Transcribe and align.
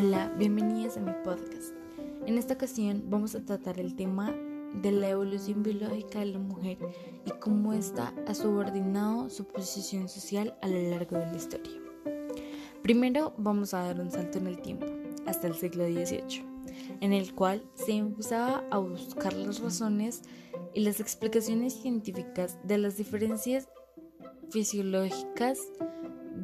Hola, 0.00 0.32
bienvenidos 0.38 0.96
a 0.96 1.00
mi 1.00 1.10
podcast. 1.24 1.74
En 2.24 2.38
esta 2.38 2.54
ocasión 2.54 3.02
vamos 3.08 3.34
a 3.34 3.44
tratar 3.44 3.80
el 3.80 3.96
tema 3.96 4.32
de 4.80 4.92
la 4.92 5.08
evolución 5.08 5.64
biológica 5.64 6.20
de 6.20 6.26
la 6.26 6.38
mujer 6.38 6.78
y 7.26 7.30
cómo 7.40 7.72
ésta 7.72 8.14
ha 8.28 8.32
subordinado 8.32 9.28
su 9.28 9.44
posición 9.44 10.08
social 10.08 10.56
a 10.62 10.68
lo 10.68 10.80
largo 10.90 11.18
de 11.18 11.26
la 11.26 11.36
historia. 11.36 11.72
Primero 12.80 13.34
vamos 13.38 13.74
a 13.74 13.82
dar 13.82 13.98
un 13.98 14.12
salto 14.12 14.38
en 14.38 14.46
el 14.46 14.62
tiempo, 14.62 14.86
hasta 15.26 15.48
el 15.48 15.56
siglo 15.56 15.84
XVIII, 15.84 16.44
en 17.00 17.12
el 17.12 17.34
cual 17.34 17.64
se 17.74 17.94
empezaba 17.94 18.62
a 18.70 18.78
buscar 18.78 19.32
las 19.32 19.58
razones 19.58 20.22
y 20.74 20.80
las 20.82 21.00
explicaciones 21.00 21.72
científicas 21.72 22.56
de 22.62 22.78
las 22.78 22.98
diferencias 22.98 23.68
fisiológicas 24.48 25.58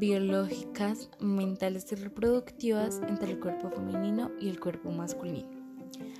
biológicas, 0.04 1.08
mentales 1.18 1.90
y 1.90 1.94
reproductivas 1.94 3.00
entre 3.08 3.32
el 3.32 3.40
cuerpo 3.40 3.70
femenino 3.70 4.30
y 4.38 4.50
el 4.50 4.60
cuerpo 4.60 4.90
masculino. 4.90 5.48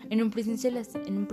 En 0.09 0.23
un, 0.23 0.30
principio, 0.30 0.70
en 1.05 1.19
un 1.19 1.29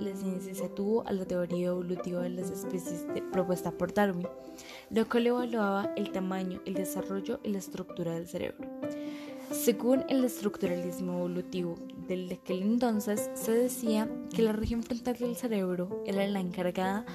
la 0.00 0.16
ciencia 0.16 0.54
se 0.54 0.64
atuvo 0.64 1.06
a 1.06 1.12
la 1.12 1.24
teoría 1.24 1.68
evolutiva 1.68 2.22
de 2.22 2.30
las 2.30 2.50
especies 2.50 3.06
propuesta 3.30 3.70
por 3.70 3.94
Darwin, 3.94 4.26
lo 4.90 5.08
cual 5.08 5.28
evaluaba 5.28 5.92
el 5.96 6.10
tamaño, 6.10 6.60
el 6.64 6.74
desarrollo 6.74 7.38
y 7.44 7.50
la 7.50 7.58
estructura 7.58 8.14
del 8.14 8.26
cerebro. 8.26 8.66
Según 9.52 10.04
el 10.08 10.24
estructuralismo 10.24 11.18
evolutivo 11.18 11.76
del 12.08 12.28
de 12.28 12.34
aquel 12.34 12.62
entonces, 12.62 13.30
se 13.34 13.52
decía 13.52 14.10
que 14.34 14.42
la 14.42 14.52
región 14.52 14.82
frontal 14.82 15.16
del 15.18 15.36
cerebro 15.36 16.02
era 16.04 16.26
la 16.26 16.40
encargada 16.40 17.06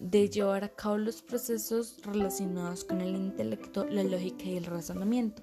llevar 0.00 0.64
a 0.64 0.68
cabo 0.68 0.98
los 0.98 1.22
procesos 1.22 1.96
relacionados 2.04 2.84
con 2.84 3.00
el 3.00 3.16
intelecto, 3.16 3.86
la 3.86 4.02
lógica 4.02 4.44
y 4.44 4.56
el 4.56 4.64
razonamiento. 4.64 5.42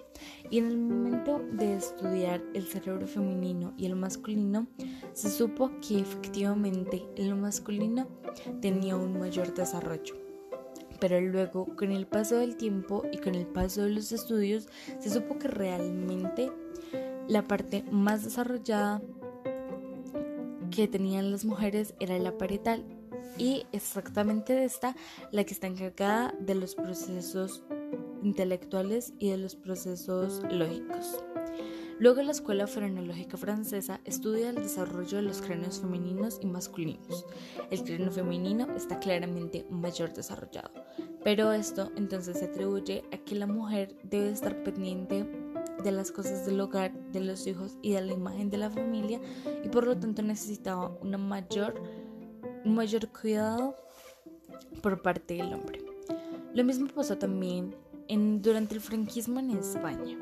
Y 0.49 0.59
en 0.59 0.65
el 0.65 0.77
momento 0.77 1.41
de 1.53 1.75
estudiar 1.75 2.43
el 2.53 2.67
cerebro 2.67 3.07
femenino 3.07 3.73
y 3.77 3.85
el 3.85 3.95
masculino, 3.95 4.67
se 5.13 5.29
supo 5.29 5.71
que 5.87 5.99
efectivamente 5.99 7.03
el 7.15 7.35
masculino 7.35 8.07
tenía 8.61 8.95
un 8.95 9.19
mayor 9.19 9.53
desarrollo. 9.53 10.15
Pero 10.99 11.19
luego, 11.19 11.65
con 11.75 11.91
el 11.91 12.07
paso 12.07 12.35
del 12.35 12.55
tiempo 12.55 13.03
y 13.11 13.17
con 13.17 13.35
el 13.35 13.45
paso 13.45 13.83
de 13.83 13.89
los 13.89 14.11
estudios, 14.11 14.69
se 14.99 15.09
supo 15.09 15.37
que 15.37 15.47
realmente 15.49 16.51
la 17.27 17.43
parte 17.43 17.83
más 17.91 18.23
desarrollada 18.23 19.01
que 20.71 20.87
tenían 20.87 21.31
las 21.31 21.45
mujeres 21.45 21.93
era 21.99 22.17
la 22.17 22.37
parietal 22.37 22.83
y 23.37 23.65
exactamente 23.71 24.63
esta 24.63 24.95
la 25.31 25.43
que 25.43 25.53
está 25.53 25.67
encargada 25.67 26.33
de 26.39 26.55
los 26.55 26.75
procesos 26.75 27.63
intelectuales 28.23 29.13
y 29.19 29.29
de 29.29 29.37
los 29.37 29.55
procesos 29.55 30.41
lógicos. 30.49 31.23
Luego 31.99 32.21
la 32.23 32.31
Escuela 32.31 32.67
Frenológica 32.67 33.37
Francesa 33.37 34.01
estudia 34.03 34.49
el 34.49 34.55
desarrollo 34.55 35.17
de 35.17 35.23
los 35.23 35.41
cráneos 35.41 35.79
femeninos 35.79 36.39
y 36.41 36.47
masculinos. 36.47 37.25
El 37.69 37.83
cráneo 37.83 38.11
femenino 38.11 38.67
está 38.75 38.99
claramente 38.99 39.65
mayor 39.69 40.11
desarrollado, 40.13 40.71
pero 41.23 41.51
esto 41.53 41.91
entonces 41.95 42.39
se 42.39 42.45
atribuye 42.45 43.03
a 43.11 43.17
que 43.17 43.35
la 43.35 43.47
mujer 43.47 43.95
debe 44.03 44.31
estar 44.31 44.63
pendiente 44.63 45.25
de 45.83 45.91
las 45.91 46.11
cosas 46.11 46.45
del 46.45 46.59
hogar, 46.61 46.93
de 47.11 47.19
los 47.19 47.45
hijos 47.45 47.77
y 47.81 47.91
de 47.93 48.01
la 48.01 48.13
imagen 48.13 48.49
de 48.49 48.57
la 48.57 48.69
familia 48.69 49.21
y 49.63 49.69
por 49.69 49.85
lo 49.85 49.97
tanto 49.97 50.21
necesitaba 50.21 50.97
una 51.01 51.17
mayor 51.17 51.81
un 52.65 52.75
mayor 52.75 53.07
cuidado 53.09 53.75
por 54.81 55.01
parte 55.01 55.35
del 55.35 55.53
hombre. 55.53 55.83
Lo 56.53 56.63
mismo 56.63 56.87
pasó 56.87 57.17
también 57.17 57.75
en, 58.07 58.41
durante 58.41 58.75
el 58.75 58.81
franquismo 58.81 59.39
en 59.39 59.51
España, 59.51 60.17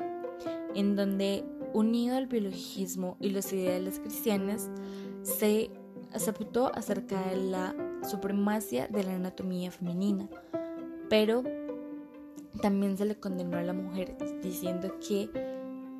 en 0.74 0.96
donde, 0.96 1.44
unido 1.72 2.16
al 2.16 2.26
biologismo 2.26 3.16
y 3.20 3.30
los 3.30 3.52
ideales 3.52 3.98
cristianos, 3.98 4.68
se 5.22 5.70
aceptó 6.12 6.72
acerca 6.74 7.20
de 7.28 7.36
la 7.36 7.74
supremacía 8.08 8.88
de 8.88 9.04
la 9.04 9.14
anatomía 9.14 9.70
femenina, 9.70 10.28
pero 11.08 11.42
también 12.60 12.96
se 12.96 13.04
le 13.04 13.18
condenó 13.18 13.58
a 13.58 13.62
la 13.62 13.72
mujer 13.72 14.16
diciendo 14.42 14.96
que 15.06 15.30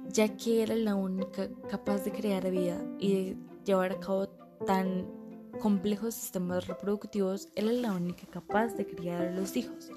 ya 0.09 0.37
que 0.37 0.63
era 0.63 0.75
la 0.77 0.95
única 0.95 1.49
capaz 1.71 2.05
de 2.05 2.13
crear 2.13 2.51
vida 2.51 2.83
y 2.99 3.37
llevar 3.65 3.93
a 3.93 4.01
cabo 4.01 4.29
tan 4.67 5.22
complejos 5.61 6.15
sistemas 6.15 6.67
reproductivos, 6.67 7.49
él 7.55 7.71
es 7.71 7.79
la 7.81 7.93
única 7.93 8.27
capaz 8.27 8.75
de 8.75 8.87
criar 8.87 9.23
a 9.23 9.33
los 9.33 9.57
hijos, 9.57 9.91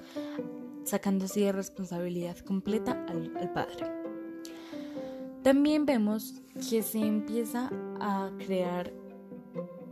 sacando 0.84 1.24
así 1.24 1.42
de 1.42 1.52
responsabilidad 1.52 2.38
completa 2.38 3.04
al, 3.08 3.52
padre. 3.52 3.86
También 5.42 5.86
vemos 5.86 6.42
que 6.68 6.82
se 6.82 6.98
empieza 6.98 7.70
a 8.00 8.30
crear 8.38 8.92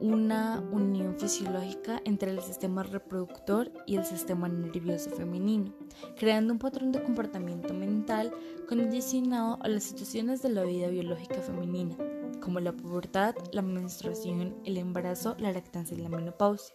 una 0.01 0.61
unión 0.73 1.17
fisiológica 1.19 2.03
entre 2.05 2.31
el 2.33 2.41
sistema 2.43 2.83
reproductor 2.83 3.73
y 3.87 3.97
el 3.97 4.05
sistema 4.05 4.49
nervioso 4.49 5.11
femenino, 5.11 5.73
creando 6.19 6.53
un 6.53 6.59
patrón 6.59 6.93
de 6.93 7.03
comportamiento 7.03 7.73
mental 7.73 8.33
condicionado 8.69 9.59
a 9.63 9.69
las 9.69 9.85
situaciones 9.85 10.43
de 10.43 10.51
la 10.51 10.65
vida 10.65 10.89
biológica 10.89 11.37
femenina, 11.37 11.97
como 12.37 12.61
la 12.61 12.73
pubertad, 12.73 13.35
la 13.53 13.63
menstruación, 13.63 14.55
el 14.65 14.79
embarazo, 14.79 15.37
la 15.39 15.53
lactancia 15.53 15.97
y 15.97 16.01
la 16.01 16.09
menopausia, 16.09 16.75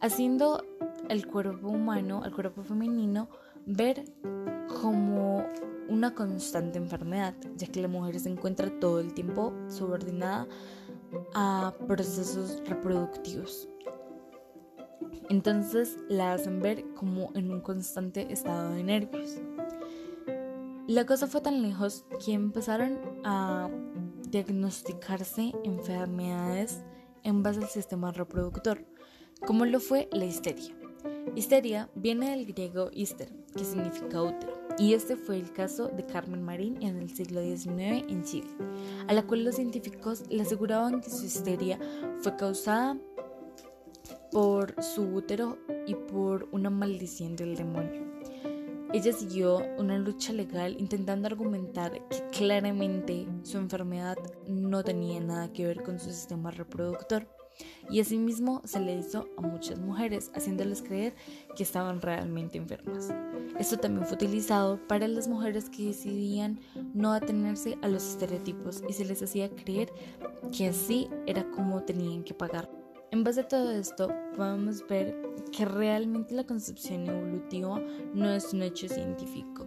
haciendo 0.00 0.64
el 1.08 1.26
cuerpo 1.26 1.68
humano, 1.68 2.22
al 2.24 2.32
cuerpo 2.32 2.62
femenino, 2.62 3.28
ver 3.66 4.04
como 4.80 5.44
una 5.88 6.14
constante 6.14 6.78
enfermedad, 6.78 7.34
ya 7.56 7.66
que 7.66 7.82
la 7.82 7.88
mujer 7.88 8.18
se 8.18 8.28
encuentra 8.28 8.70
todo 8.80 9.00
el 9.00 9.14
tiempo 9.14 9.52
subordinada 9.68 10.46
a 11.34 11.74
procesos 11.86 12.62
reproductivos. 12.66 13.68
Entonces 15.28 15.98
la 16.08 16.34
hacen 16.34 16.60
ver 16.60 16.84
como 16.94 17.30
en 17.34 17.50
un 17.52 17.60
constante 17.60 18.32
estado 18.32 18.70
de 18.72 18.82
nervios. 18.82 19.40
La 20.86 21.06
cosa 21.06 21.26
fue 21.26 21.40
tan 21.40 21.62
lejos 21.62 22.04
que 22.24 22.32
empezaron 22.32 22.98
a 23.24 23.70
diagnosticarse 24.32 25.52
enfermedades 25.62 26.82
en 27.22 27.42
base 27.42 27.60
al 27.60 27.68
sistema 27.68 28.10
reproductor, 28.10 28.84
como 29.46 29.66
lo 29.66 29.78
fue 29.78 30.08
la 30.10 30.24
histeria. 30.24 30.74
Histeria 31.36 31.90
viene 31.94 32.30
del 32.30 32.46
griego 32.46 32.90
hister, 32.92 33.30
que 33.54 33.64
significa 33.64 34.22
útero, 34.22 34.54
y 34.78 34.94
este 34.94 35.16
fue 35.16 35.36
el 35.36 35.52
caso 35.52 35.88
de 35.88 36.06
Carmen 36.06 36.42
Marín 36.42 36.82
en 36.82 36.96
el 36.96 37.14
siglo 37.14 37.42
XIX 37.42 38.04
en 38.08 38.24
Chile, 38.24 38.48
a 39.06 39.12
la 39.12 39.22
cual 39.22 39.44
los 39.44 39.56
científicos 39.56 40.24
le 40.30 40.42
aseguraban 40.42 41.02
que 41.02 41.10
su 41.10 41.26
histeria 41.26 41.78
fue 42.22 42.34
causada 42.36 42.98
por 44.30 44.82
su 44.82 45.02
útero 45.02 45.58
y 45.86 45.94
por 45.94 46.48
una 46.52 46.70
maldición 46.70 47.36
del 47.36 47.54
demonio. 47.54 48.11
Ella 48.92 49.12
siguió 49.14 49.62
una 49.78 49.96
lucha 49.96 50.34
legal 50.34 50.76
intentando 50.78 51.26
argumentar 51.26 51.92
que 52.08 52.22
claramente 52.30 53.26
su 53.42 53.56
enfermedad 53.56 54.18
no 54.46 54.84
tenía 54.84 55.18
nada 55.18 55.50
que 55.50 55.66
ver 55.66 55.82
con 55.82 55.98
su 55.98 56.10
sistema 56.10 56.50
reproductor 56.50 57.26
y 57.90 58.00
asimismo 58.00 58.60
se 58.64 58.80
le 58.80 58.96
hizo 58.96 59.28
a 59.38 59.40
muchas 59.40 59.78
mujeres 59.78 60.30
haciéndoles 60.34 60.82
creer 60.82 61.14
que 61.56 61.62
estaban 61.62 62.02
realmente 62.02 62.58
enfermas. 62.58 63.08
Esto 63.58 63.78
también 63.78 64.04
fue 64.04 64.16
utilizado 64.16 64.78
para 64.86 65.08
las 65.08 65.26
mujeres 65.26 65.70
que 65.70 65.86
decidían 65.86 66.60
no 66.92 67.12
atenerse 67.12 67.78
a 67.80 67.88
los 67.88 68.06
estereotipos 68.06 68.82
y 68.88 68.92
se 68.92 69.06
les 69.06 69.22
hacía 69.22 69.48
creer 69.48 69.90
que 70.56 70.68
así 70.68 71.08
era 71.26 71.50
como 71.50 71.82
tenían 71.82 72.24
que 72.24 72.34
pagar. 72.34 72.81
En 73.12 73.24
base 73.24 73.42
a 73.42 73.48
todo 73.48 73.70
esto, 73.72 74.08
podemos 74.34 74.88
ver 74.88 75.14
que 75.52 75.66
realmente 75.66 76.34
la 76.34 76.46
concepción 76.46 77.06
evolutiva 77.06 77.78
no 78.14 78.32
es 78.32 78.54
un 78.54 78.62
hecho 78.62 78.88
científico 78.88 79.66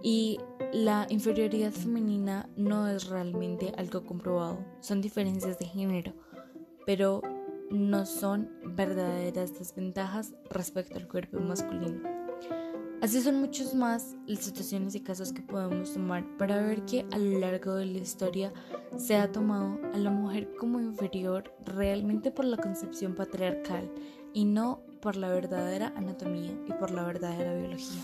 y 0.00 0.38
la 0.72 1.08
inferioridad 1.10 1.72
femenina 1.72 2.48
no 2.54 2.86
es 2.86 3.08
realmente 3.08 3.72
algo 3.76 4.04
comprobado, 4.04 4.64
son 4.78 5.00
diferencias 5.00 5.58
de 5.58 5.66
género, 5.66 6.14
pero 6.86 7.20
no 7.68 8.06
son 8.06 8.48
verdaderas 8.76 9.58
desventajas 9.58 10.32
respecto 10.50 10.98
al 10.98 11.08
cuerpo 11.08 11.40
masculino. 11.40 12.19
Así 13.02 13.22
son 13.22 13.40
muchos 13.40 13.74
más 13.74 14.14
las 14.26 14.40
situaciones 14.40 14.94
y 14.94 15.00
casos 15.00 15.32
que 15.32 15.40
podemos 15.40 15.94
tomar 15.94 16.22
para 16.36 16.60
ver 16.60 16.84
que 16.84 17.06
a 17.12 17.18
lo 17.18 17.38
largo 17.38 17.74
de 17.74 17.86
la 17.86 17.98
historia 17.98 18.52
se 18.98 19.16
ha 19.16 19.32
tomado 19.32 19.78
a 19.94 19.96
la 19.96 20.10
mujer 20.10 20.50
como 20.58 20.80
inferior 20.80 21.50
realmente 21.64 22.30
por 22.30 22.44
la 22.44 22.58
concepción 22.58 23.14
patriarcal 23.14 23.90
y 24.34 24.44
no 24.44 24.82
por 25.00 25.16
la 25.16 25.30
verdadera 25.30 25.94
anatomía 25.96 26.52
y 26.66 26.72
por 26.74 26.90
la 26.90 27.04
verdadera 27.04 27.54
biología. 27.54 28.02